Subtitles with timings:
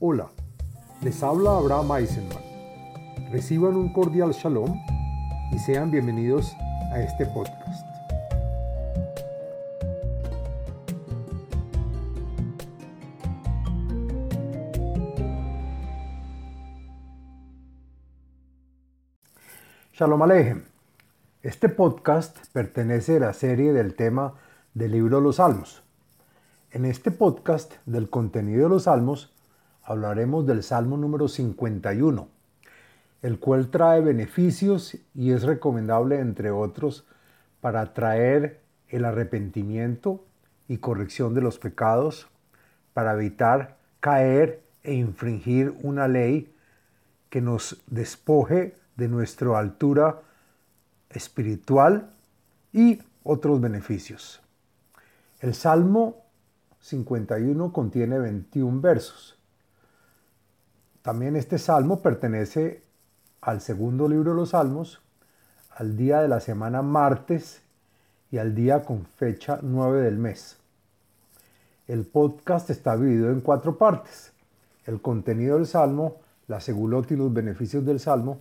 [0.00, 0.28] Hola,
[1.02, 2.38] les habla Abraham Eisenman.
[3.32, 4.80] Reciban un cordial shalom
[5.50, 6.54] y sean bienvenidos
[6.92, 7.84] a este podcast.
[19.94, 20.62] Shalom Alejem.
[21.42, 24.34] Este podcast pertenece a la serie del tema
[24.74, 25.82] del libro los Salmos.
[26.70, 29.34] En este podcast del contenido de los Salmos
[29.88, 32.28] hablaremos del Salmo número 51,
[33.22, 37.06] el cual trae beneficios y es recomendable, entre otros,
[37.62, 38.60] para traer
[38.90, 40.26] el arrepentimiento
[40.68, 42.28] y corrección de los pecados,
[42.92, 46.54] para evitar caer e infringir una ley
[47.30, 50.20] que nos despoje de nuestra altura
[51.08, 52.10] espiritual
[52.74, 54.42] y otros beneficios.
[55.40, 56.26] El Salmo
[56.80, 59.37] 51 contiene 21 versos.
[61.02, 62.82] También este salmo pertenece
[63.40, 65.00] al segundo libro de los salmos,
[65.70, 67.62] al día de la semana martes
[68.30, 70.58] y al día con fecha 9 del mes.
[71.86, 74.32] El podcast está dividido en cuatro partes.
[74.84, 78.40] El contenido del salmo, la segulot y los beneficios del salmo,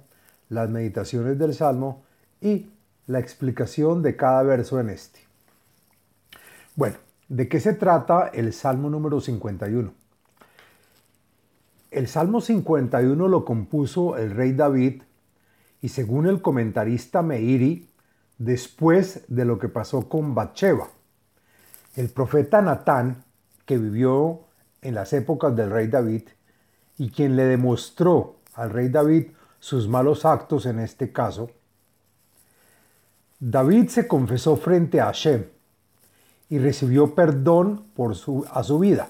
[0.50, 2.04] las meditaciones del salmo
[2.42, 2.70] y
[3.06, 5.20] la explicación de cada verso en este.
[6.76, 6.98] Bueno,
[7.30, 10.07] ¿de qué se trata el salmo número 51?
[11.98, 15.02] El Salmo 51 lo compuso el rey David
[15.82, 17.90] y según el comentarista Meiri,
[18.38, 20.90] después de lo que pasó con Bathsheba.
[21.96, 23.24] El profeta Natán,
[23.66, 24.42] que vivió
[24.84, 26.22] en las épocas del rey David
[27.00, 31.50] y quien le demostró al rey David sus malos actos en este caso,
[33.40, 35.46] David se confesó frente a Hashem
[36.50, 39.10] y recibió perdón por su, a su vida,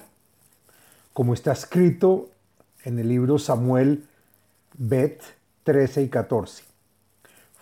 [1.12, 2.30] como está escrito
[2.84, 4.06] en el libro Samuel
[4.76, 5.22] Bet
[5.64, 6.64] 13 y 14.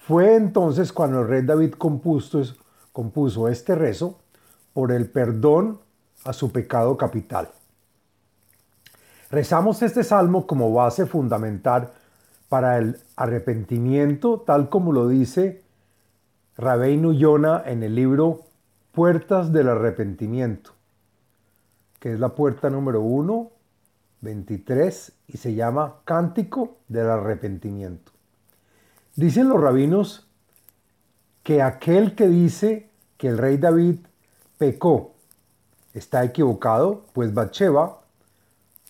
[0.07, 4.19] Fue entonces cuando el rey David compuso, este rezo
[4.73, 5.81] por el perdón
[6.25, 7.49] a su pecado capital.
[9.31, 11.93] Rezamos este salmo como base fundamental
[12.49, 15.65] para el arrepentimiento, tal como lo dice
[16.57, 18.45] Rabeinu Yona en el libro
[18.93, 20.71] Puertas del Arrepentimiento,
[21.99, 23.51] que es la puerta número uno
[24.21, 28.13] 23 y se llama Cántico del Arrepentimiento.
[29.15, 30.29] Dicen los rabinos
[31.43, 33.99] que aquel que dice que el rey David
[34.59, 35.15] pecó
[35.95, 38.03] está equivocado, pues Bathsheba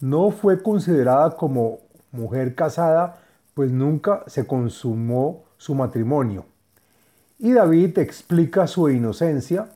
[0.00, 1.78] no fue considerada como
[2.12, 3.22] mujer casada,
[3.54, 6.46] pues nunca se consumó su matrimonio.
[7.38, 9.68] Y David explica su inocencia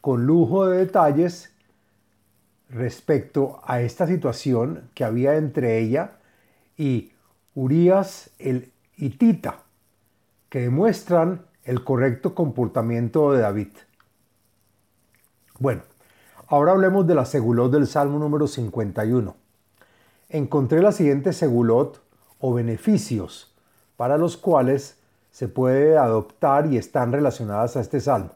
[0.00, 1.52] con lujo de detalles
[2.70, 6.12] respecto a esta situación que había entre ella
[6.76, 7.12] y
[7.54, 9.62] Urias el hitita,
[10.48, 13.68] que demuestran el correcto comportamiento de David.
[15.58, 15.82] Bueno,
[16.46, 19.36] ahora hablemos de la segulot del Salmo número 51.
[20.28, 22.00] Encontré la siguiente segulot
[22.38, 23.54] o beneficios
[23.96, 24.96] para los cuales
[25.30, 28.30] se puede adoptar y están relacionadas a este salmo.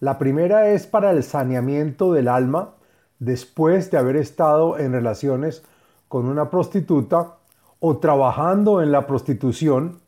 [0.00, 2.74] La primera es para el saneamiento del alma
[3.18, 5.62] después de haber estado en relaciones
[6.08, 7.36] con una prostituta
[7.80, 10.00] o trabajando en la prostitución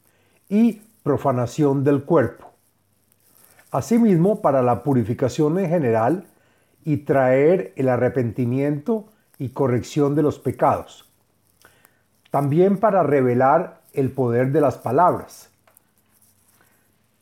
[0.48, 2.50] y profanación del cuerpo.
[3.70, 6.26] Asimismo, para la purificación en general
[6.84, 9.06] y traer el arrepentimiento
[9.38, 11.08] y corrección de los pecados.
[12.30, 15.50] También para revelar el poder de las palabras.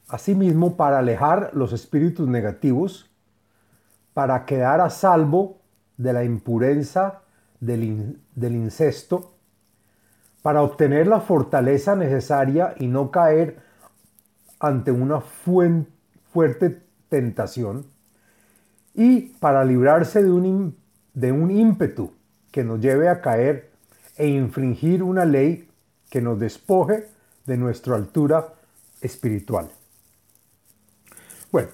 [0.08, 3.10] Asimismo, para alejar los espíritus negativos,
[4.14, 5.57] para quedar a salvo
[5.98, 7.20] de la impureza
[7.60, 9.34] del, incesto
[10.42, 13.58] para obtener la fortaleza necesaria y no caer
[14.60, 17.86] ante una fuerte tentación
[18.94, 20.76] y para librarse de un,
[21.14, 22.12] de un ímpetu
[22.50, 23.70] que nos lleve a caer
[24.16, 25.68] e infringir una ley
[26.10, 27.08] que nos despoje
[27.44, 28.54] de nuestra altura
[29.00, 29.70] espiritual.
[31.50, 31.68] Bueno,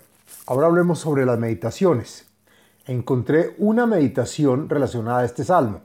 [0.47, 2.27] ahora hablemos sobre las meditaciones
[2.87, 5.81] encontré una meditación relacionada a este salmo.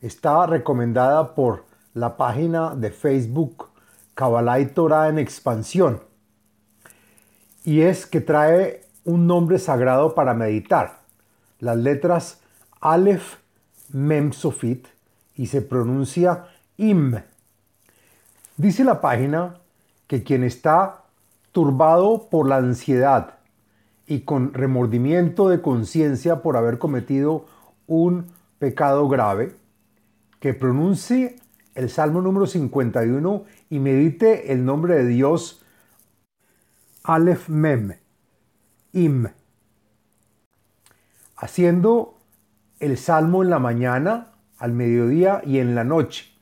[0.00, 1.64] Está recomendada por
[1.94, 3.68] la página de Facebook
[4.14, 6.02] Kabbalah y Torah en expansión.
[7.64, 11.00] Y es que trae un nombre sagrado para meditar.
[11.60, 12.40] Las letras
[12.80, 13.36] Aleph
[13.92, 14.86] Mem Sofit
[15.34, 16.46] y se pronuncia
[16.76, 17.20] Im.
[18.56, 19.56] Dice la página
[20.06, 21.02] que quien está
[21.52, 23.37] turbado por la ansiedad,
[24.08, 27.44] y con remordimiento de conciencia por haber cometido
[27.86, 28.26] un
[28.58, 29.54] pecado grave,
[30.40, 31.36] que pronuncie
[31.74, 35.62] el Salmo número 51 y medite el nombre de Dios
[37.04, 37.96] Aleph Mem,
[38.92, 39.28] Im,
[41.36, 42.16] haciendo
[42.80, 46.32] el Salmo en la mañana, al mediodía y en la noche,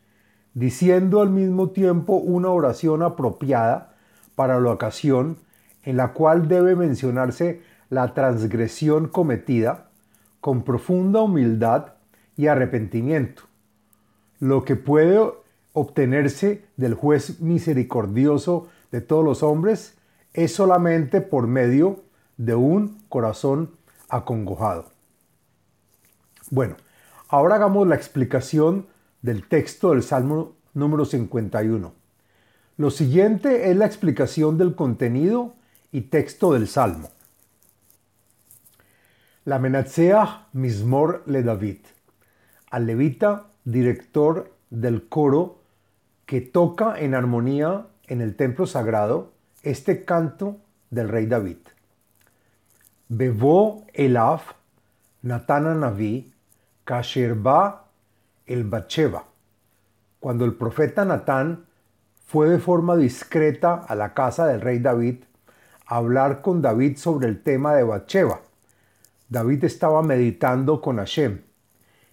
[0.54, 3.96] diciendo al mismo tiempo una oración apropiada
[4.36, 5.38] para la ocasión
[5.86, 9.88] en la cual debe mencionarse la transgresión cometida
[10.40, 11.94] con profunda humildad
[12.36, 13.44] y arrepentimiento,
[14.40, 15.32] lo que puede
[15.72, 19.96] obtenerse del juez misericordioso de todos los hombres
[20.34, 22.02] es solamente por medio
[22.36, 23.70] de un corazón
[24.08, 24.90] acongojado.
[26.50, 26.76] Bueno,
[27.28, 28.86] ahora hagamos la explicación
[29.22, 31.92] del texto del Salmo número 51.
[32.76, 35.54] Lo siguiente es la explicación del contenido
[35.96, 37.08] y texto del Salmo.
[39.46, 41.78] La Menatseach Mismor le David,
[42.70, 45.62] al levita, director del coro
[46.26, 49.32] que toca en armonía en el templo sagrado
[49.62, 50.58] este canto
[50.90, 51.60] del rey David.
[53.08, 54.52] Bebo Elaf
[55.22, 56.30] Natana Naví
[56.84, 57.86] Kasherba
[58.44, 59.24] el Bacheva.
[60.20, 61.64] Cuando el profeta Natán
[62.26, 65.24] fue de forma discreta a la casa del rey David
[65.86, 68.40] hablar con David sobre el tema de Bacheva.
[69.28, 71.42] David estaba meditando con Hashem.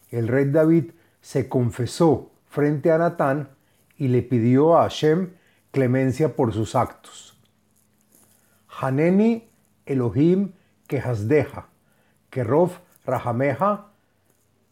[0.09, 0.91] El rey David
[1.21, 3.49] se confesó frente a Natán
[3.97, 5.31] y le pidió a Hashem
[5.71, 7.37] clemencia por sus actos.
[8.79, 9.47] Haneni
[9.85, 10.51] Elohim
[10.87, 11.65] Kehasdeja,
[12.29, 12.71] Kerov
[13.05, 13.85] Rahameja,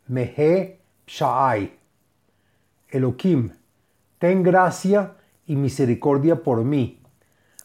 [0.08, 1.72] Mehe Sha'ai.
[2.90, 3.52] Elohim,
[4.20, 5.16] ten gracia
[5.48, 7.01] y misericordia por mí,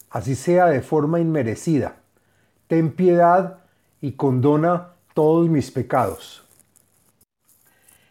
[0.09, 1.97] así sea de forma inmerecida.
[2.67, 3.59] Ten piedad
[4.01, 6.45] y condona todos mis pecados.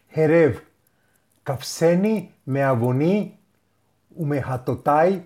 [0.09, 0.61] Jerev,
[1.43, 3.39] Kafseni meavoni
[4.15, 5.25] umehatotai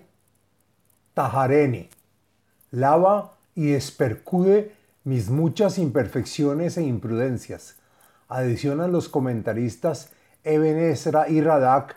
[1.14, 1.88] tahareni.
[2.70, 4.72] Lava y despercude
[5.04, 7.76] mis muchas imperfecciones e imprudencias.
[8.28, 10.10] Adicionan los comentaristas
[10.44, 11.96] Eben Ezra y Radak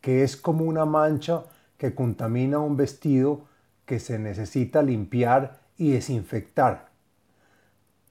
[0.00, 1.44] que es como una mancha
[1.78, 3.46] que contamina un vestido
[3.86, 6.88] que se necesita limpiar y desinfectar,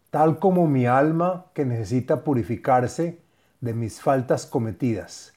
[0.10, 3.20] tal como mi alma que necesita purificarse
[3.62, 5.34] de mis faltas cometidas.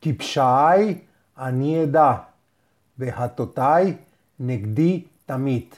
[0.00, 2.34] Kipshai anieda,
[2.96, 3.98] vejatotai
[4.38, 5.74] negdi tamit,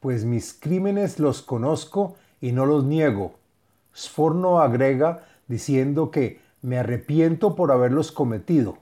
[0.00, 3.34] pues mis crímenes los conozco y no los niego.
[3.94, 8.78] Sforno agrega diciendo que me arrepiento por haberlos cometido.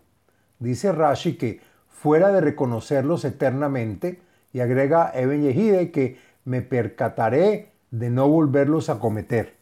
[0.59, 1.61] Dice Rashi que
[2.07, 4.21] fuera de reconocerlos eternamente
[4.53, 9.57] y agrega Eben Yehide que me percataré de no volverlos a cometer.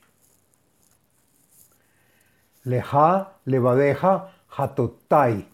[2.64, 5.48] Leja levadeja hatotai,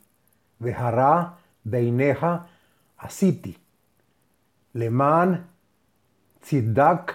[0.58, 2.48] vejará beineja
[2.96, 3.56] asiti.
[4.72, 5.46] Leman
[6.40, 7.14] tzidak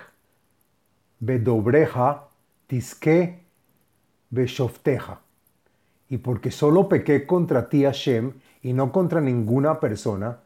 [1.20, 2.30] bedobreja
[2.68, 3.44] tisque
[4.30, 5.20] beshofteja
[6.08, 10.40] y porque solo pequé contra ti Hashem y no contra ninguna persona,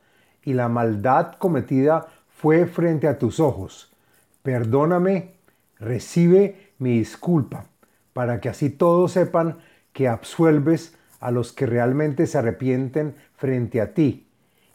[0.43, 3.93] y la maldad cometida fue frente a tus ojos.
[4.43, 5.35] Perdóname,
[5.79, 7.67] recibe mi disculpa,
[8.11, 9.59] para que así todos sepan
[9.93, 14.27] que absuelves a los que realmente se arrepienten frente a ti,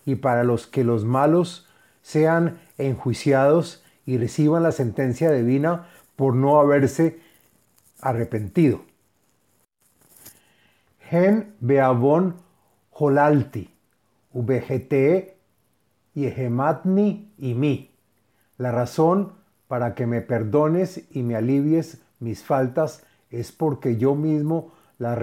[0.07, 1.69] y para los que los malos
[2.01, 7.21] sean enjuiciados y reciban la sentencia divina por no haberse
[8.01, 8.81] arrepentido.
[11.11, 12.43] Gen beavon
[12.95, 13.71] holalti,
[14.33, 15.37] ubegete
[16.15, 17.91] yehematni y mi.
[18.59, 19.33] La razón
[19.69, 25.19] para que me perdones y me alivies mis faltas es porque yo mismo las,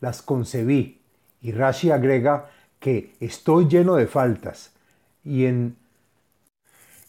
[0.00, 1.00] las concebí.
[1.40, 2.48] Y Rashi agrega
[2.80, 4.72] que estoy lleno de faltas
[5.24, 5.76] y en,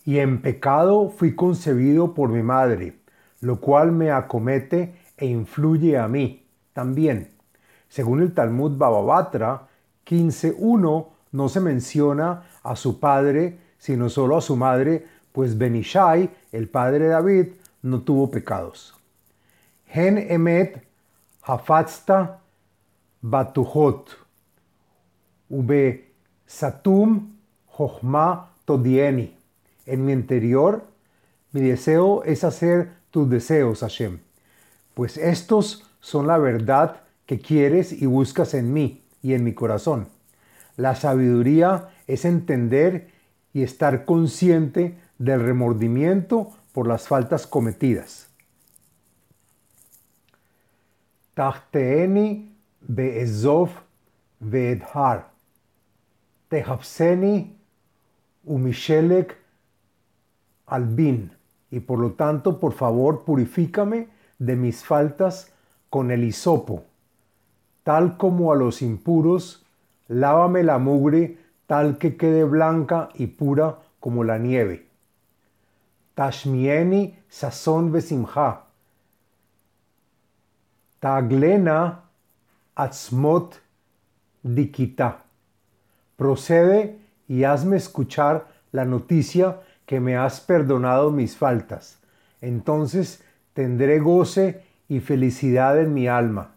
[0.06, 2.96] y en pecado fui concebido por mi madre,
[3.42, 7.32] lo cual me acomete e influye a mí también.
[7.90, 9.67] Según el Talmud Bababatra
[10.08, 16.70] 15.1, no se menciona a su padre, sino solo a su madre, pues Benishai, el
[16.70, 17.48] padre de David,
[17.82, 18.96] no tuvo pecados.
[19.88, 20.82] Gen emet
[21.44, 22.40] hafatzta
[23.22, 24.18] batuhot,
[25.50, 26.12] ube
[26.46, 27.36] satum
[27.68, 29.36] jochma todieni.
[29.86, 30.84] En mi interior,
[31.52, 34.20] mi deseo es hacer tus deseos, Hashem,
[34.94, 40.08] pues estos son la verdad que quieres y buscas en mí y en mi corazón.
[40.78, 43.10] La sabiduría es entender
[43.52, 48.30] y estar consciente del remordimiento por las faltas cometidas.
[51.34, 53.70] Tachteeni be'ezov
[54.40, 55.28] ve'edhar,
[56.48, 57.54] tehapseni
[58.46, 59.36] umishelek
[60.68, 61.32] albin,
[61.70, 64.08] y por lo tanto, por favor, purifícame
[64.40, 65.52] de mis faltas
[65.90, 66.86] con el hisopo,
[67.88, 69.66] tal como a los impuros,
[70.10, 74.90] lávame la mugre tal que quede blanca y pura como la nieve.
[76.14, 78.64] Tashmieni sazón besimha.
[81.00, 82.04] Taglena
[82.76, 83.56] atzmot
[84.44, 85.24] dikita.
[86.18, 92.00] Procede y hazme escuchar la noticia que me has perdonado mis faltas.
[92.42, 96.57] Entonces tendré goce y felicidad en mi alma.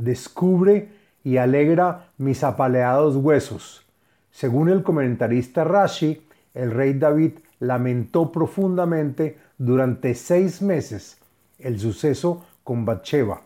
[0.00, 0.88] Descubre
[1.22, 3.84] y alegra mis apaleados huesos.
[4.30, 11.18] Según el comentarista Rashi, el rey David lamentó profundamente durante seis meses
[11.58, 13.42] el suceso con Bathsheba.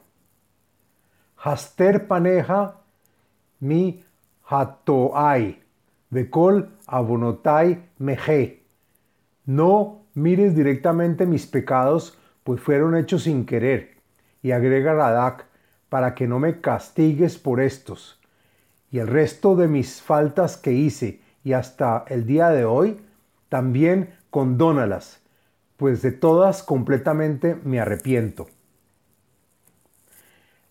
[1.42, 2.76] Haster paneja
[3.58, 4.04] mi
[4.49, 5.58] hatoai,
[6.08, 8.62] bekol abonotai meje.
[9.44, 13.96] No mires directamente mis pecados, pues fueron hechos sin querer.
[14.40, 15.46] Y agrega Radak,
[15.94, 18.18] para que no me castigues por estos.
[18.90, 23.00] Y el resto de mis faltas que hice y hasta el día de hoy,
[23.48, 25.22] también condónalas,
[25.76, 28.48] pues de todas completamente me arrepiento.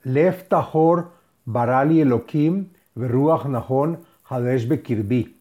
[0.04, 1.12] Lev Tahor
[1.46, 5.40] Barali Elohim Veruach Nahon Hadesh Bekirbi.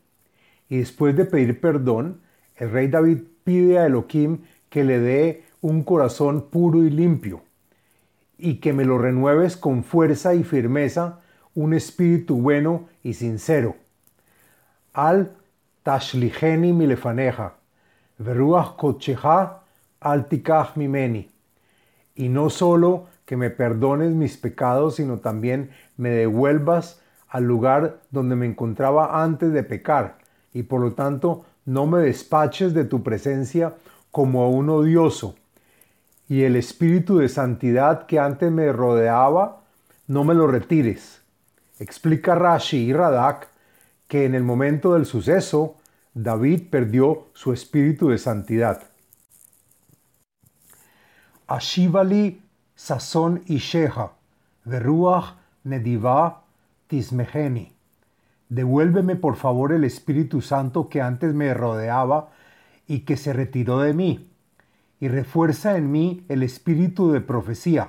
[0.68, 2.20] Y después de pedir perdón,
[2.54, 7.42] el rey David pide a Elohim que le dé un corazón puro y limpio,
[8.42, 11.20] y que me lo renueves con fuerza y firmeza,
[11.54, 13.76] un espíritu bueno y sincero.
[14.92, 15.30] Al
[15.84, 17.54] tashligeni milefaneja,
[18.18, 19.60] veruach kocheja
[20.00, 21.30] al tikach mimeni.
[22.16, 28.34] Y no solo que me perdones mis pecados, sino también me devuelvas al lugar donde
[28.34, 30.18] me encontraba antes de pecar,
[30.52, 33.74] y por lo tanto no me despaches de tu presencia
[34.10, 35.36] como a un odioso,
[36.32, 39.60] y el espíritu de santidad que antes me rodeaba,
[40.06, 41.20] no me lo retires.
[41.78, 43.48] Explica Rashi y Radak
[44.08, 45.76] que en el momento del suceso,
[46.14, 48.82] David perdió su espíritu de santidad.
[51.48, 52.40] Ashivali
[52.74, 54.12] sazón isheja,
[54.64, 55.34] veruach
[55.64, 56.44] nediva
[56.86, 57.74] tismeheni.
[58.48, 62.30] Devuélveme por favor el Espíritu Santo que antes me rodeaba
[62.86, 64.31] y que se retiró de mí,
[65.02, 67.88] y refuerza en mí el espíritu de profecía,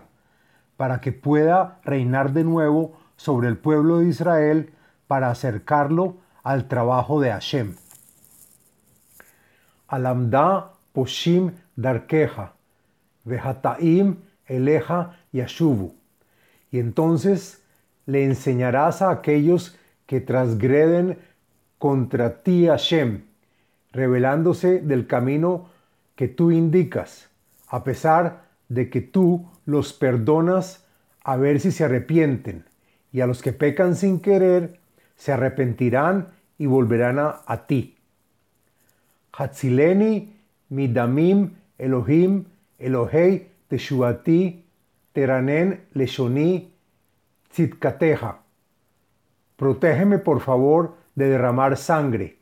[0.77, 4.73] para que pueda reinar de nuevo sobre el pueblo de Israel
[5.05, 7.75] para acercarlo al trabajo de Hashem.
[9.87, 12.53] Alamda poshim darkeja,
[13.25, 14.17] vehataim
[14.47, 15.93] eleja yashuvu.
[16.71, 17.61] Y entonces
[18.07, 19.77] le enseñarás a aquellos
[20.07, 21.19] que transgreden
[21.77, 23.21] contra ti Hashem,
[23.91, 25.72] revelándose del camino
[26.15, 27.29] que tú indicas,
[27.67, 30.85] a pesar de que tú los perdonas
[31.23, 32.65] a ver si se arrepienten,
[33.11, 34.79] y a los que pecan sin querer
[35.15, 37.97] se arrepentirán y volverán a, ti.
[39.31, 40.35] Hatzileni
[40.69, 42.45] midamim Elohim
[42.79, 44.65] Elohei teshuati
[45.13, 46.73] teranen leshoni
[47.49, 48.39] tzitkateja.
[49.55, 52.37] Protégeme por favor de derramar sangre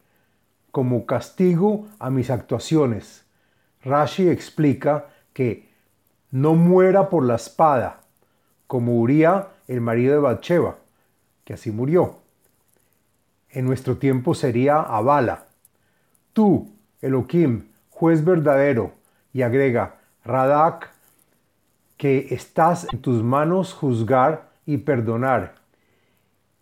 [0.71, 3.25] como castigo a mis actuaciones
[3.83, 5.69] Rashi explica que
[6.31, 8.01] no muera por la espada,
[8.67, 10.77] como Uría, el marido de Bathsheba,
[11.43, 12.17] que así murió.
[13.49, 15.45] En nuestro tiempo sería Abala.
[16.33, 16.71] Tú,
[17.01, 18.93] Elohim, juez verdadero,
[19.33, 20.91] y agrega, Radak,
[21.97, 25.55] que estás en tus manos juzgar y perdonar,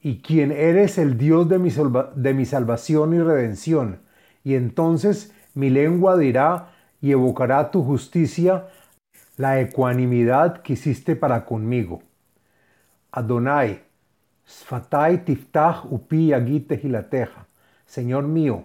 [0.02, 1.70] y quien eres el Dios de mi,
[2.16, 4.00] de mi salvación y redención.
[4.44, 6.72] Y entonces mi lengua dirá
[7.02, 8.68] y evocará tu justicia
[9.38, 12.02] la ecuanimidad que hiciste para conmigo.
[13.12, 13.82] Adonai,
[14.46, 17.46] Sfatai tiftach upi agite gilateja.
[17.86, 18.64] Señor mío,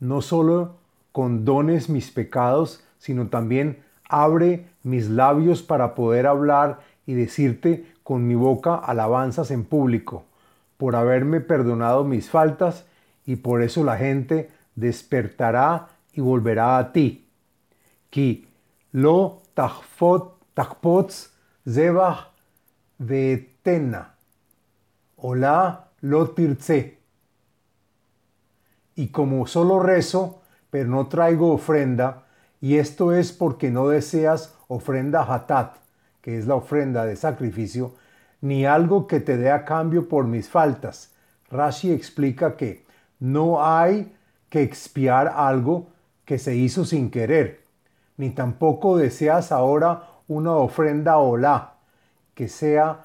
[0.00, 0.76] no solo
[1.12, 8.34] condones mis pecados, sino también abre mis labios para poder hablar y decirte con mi
[8.34, 10.24] boca alabanzas en público,
[10.76, 12.86] por haberme perdonado mis faltas,
[13.26, 17.23] y por eso la gente despertará y volverá a ti
[18.13, 18.45] כי
[18.93, 19.41] lo
[20.53, 21.29] תחפוץ
[21.69, 22.29] zebach
[22.99, 24.03] ותנה,
[25.17, 26.97] hola lo tirce.
[28.95, 32.23] Y como solo rezo, pero no traigo ofrenda,
[32.61, 35.75] y esto es porque no deseas ofrenda hatat,
[36.21, 37.93] que es la ofrenda de sacrificio,
[38.41, 41.11] ni algo que te dé a cambio por mis faltas.
[41.49, 42.85] Rashi explica que
[43.19, 44.13] no hay
[44.49, 45.87] que expiar algo
[46.25, 47.61] que se hizo sin querer,
[48.16, 51.74] ni tampoco deseas ahora una ofrenda olá
[52.34, 53.04] que sea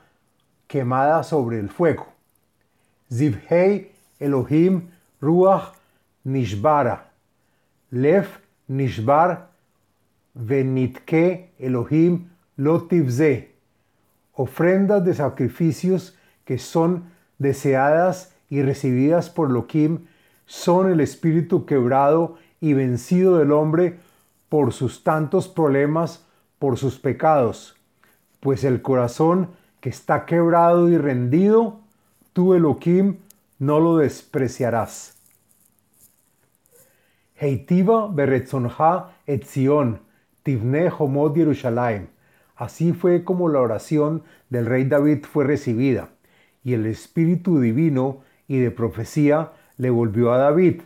[0.67, 2.07] quemada sobre el fuego.
[3.11, 4.89] Zivhei Elohim
[5.21, 5.73] Ruach
[6.23, 7.11] Nishbara.
[7.91, 8.27] Lev
[8.67, 9.49] Nishbar
[10.35, 13.51] Venitke Elohim Lotivze.
[14.33, 20.05] Ofrendas de sacrificios que son deseadas y recibidas por Elohim
[20.45, 23.99] son el espíritu quebrado y vencido del hombre
[24.49, 26.25] por sus tantos problemas,
[26.57, 27.75] por sus pecados.
[28.39, 31.79] Pues el corazón que está quebrado y rendido,
[32.33, 33.17] tú Elohim
[33.59, 35.15] no lo despreciarás.
[37.35, 40.01] Heitiva beretzonha etzion,
[40.43, 42.07] tivne homod Yerushalayim.
[42.55, 46.09] Así fue como la oración del rey David fue recibida,
[46.63, 50.81] y el Espíritu Divino y de profecía le volvió a David,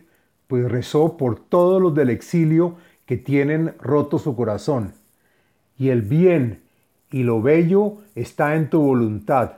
[0.45, 2.75] pues rezó por todos los del exilio
[3.05, 4.93] que tienen roto su corazón.
[5.77, 6.63] Y el bien
[7.11, 9.53] y lo bello está en tu voluntad,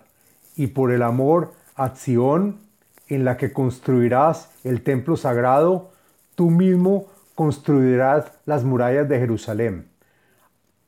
[0.55, 2.59] y por el amor a Sión,
[3.07, 5.91] en la que construirás el templo sagrado,
[6.35, 9.87] tú mismo construirás las murallas de Jerusalén.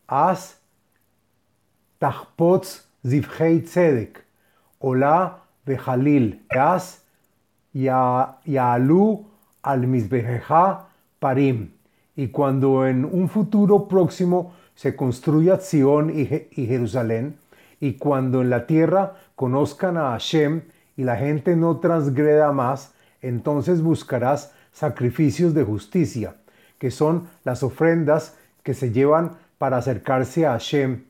[0.08, 0.60] Haz
[2.00, 4.26] Tahpots Zivhei Tzedek,
[4.80, 7.04] Olá Bejalil, Haz
[7.74, 9.26] Yaalu
[9.62, 9.88] al
[11.20, 11.77] Parim.
[12.18, 17.38] Y cuando en un futuro próximo se construya Sion y, y Jerusalén,
[17.80, 20.64] y cuando en la tierra conozcan a Hashem
[20.98, 26.36] y la gente no transgreda más, entonces buscarás sacrificios de justicia,
[26.80, 31.04] que son las ofrendas que se llevan para acercarse a Hashem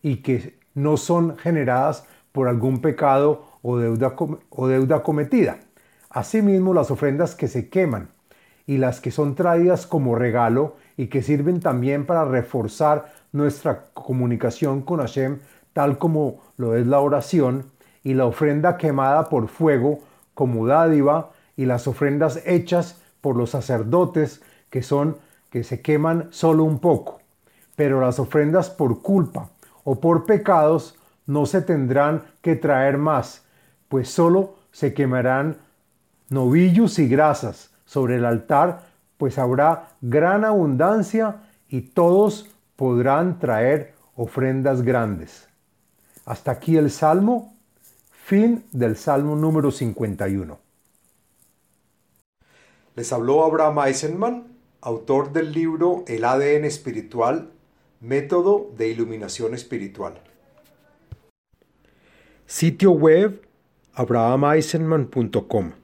[0.00, 4.14] y que no son generadas por algún pecado o deuda,
[4.50, 5.58] o deuda cometida.
[6.08, 8.11] Asimismo, las ofrendas que se queman
[8.66, 14.82] y las que son traídas como regalo y que sirven también para reforzar nuestra comunicación
[14.82, 15.38] con Hashem,
[15.72, 17.64] tal como lo es la oración,
[18.04, 20.00] y la ofrenda quemada por fuego
[20.34, 25.16] como dádiva, y las ofrendas hechas por los sacerdotes que son
[25.50, 27.20] que se queman solo un poco.
[27.76, 29.50] Pero las ofrendas por culpa
[29.84, 33.44] o por pecados no se tendrán que traer más,
[33.88, 35.58] pues solo se quemarán
[36.30, 38.86] novillos y grasas sobre el altar,
[39.18, 45.46] pues habrá gran abundancia y todos podrán traer ofrendas grandes.
[46.24, 47.54] Hasta aquí el Salmo,
[48.10, 50.58] fin del Salmo número 51.
[52.94, 54.46] Les habló Abraham Eisenman,
[54.80, 57.50] autor del libro El ADN espiritual,
[58.00, 60.18] método de iluminación espiritual.
[62.46, 63.42] Sitio web
[63.92, 65.81] abrahameisenman.com